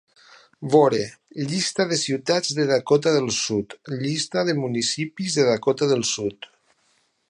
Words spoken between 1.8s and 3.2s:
de ciutats de Dakota